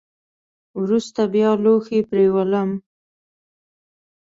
[0.81, 2.69] وروسته بیا لوښي پرېولم.